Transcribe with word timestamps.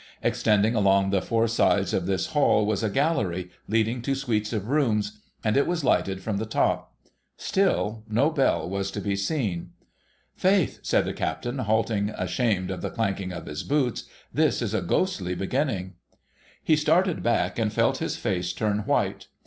Extending 0.23 0.73
along 0.73 1.11
the 1.11 1.21
four 1.21 1.47
sides 1.47 1.93
of 1.93 2.07
this 2.07 2.25
hall 2.33 2.65
was 2.65 2.81
a 2.81 2.89
gallery, 2.89 3.51
leading 3.67 4.01
to 4.01 4.15
suites 4.15 4.51
of 4.51 4.67
rooms; 4.67 5.19
and 5.43 5.55
it 5.55 5.67
was 5.67 5.83
lighted 5.83 6.23
from 6.23 6.37
the 6.37 6.45
top. 6.47 6.95
Still 7.37 8.03
no 8.09 8.31
bell 8.31 8.67
was 8.67 8.89
to 8.89 8.99
be 8.99 9.15
seen.' 9.15 9.73
Faith,' 10.35 10.79
said 10.81 11.05
the 11.05 11.13
Captain 11.13 11.59
halting, 11.59 12.09
ashamed 12.17 12.71
of 12.71 12.81
the 12.81 12.89
clanking 12.89 13.31
of 13.31 13.45
his 13.45 13.61
boots,' 13.61 14.05
this 14.33 14.63
is 14.63 14.73
a 14.73 14.81
ghostly 14.81 15.35
beginning 15.35 15.83
1' 16.09 16.19
He 16.63 16.75
started 16.77 17.21
back, 17.21 17.59
and 17.59 17.71
felt 17.71 17.99
his 17.99 18.17
face 18.17 18.53
turn 18.53 18.79
white. 18.87 19.27